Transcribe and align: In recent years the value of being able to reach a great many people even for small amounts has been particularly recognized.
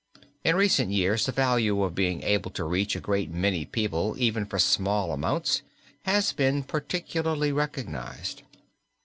In 0.43 0.55
recent 0.55 0.89
years 0.89 1.27
the 1.27 1.31
value 1.31 1.83
of 1.83 1.93
being 1.93 2.23
able 2.23 2.49
to 2.57 2.63
reach 2.63 2.95
a 2.95 2.99
great 2.99 3.29
many 3.29 3.65
people 3.65 4.15
even 4.17 4.47
for 4.47 4.57
small 4.57 5.11
amounts 5.11 5.61
has 6.05 6.33
been 6.33 6.63
particularly 6.63 7.51
recognized. 7.51 8.41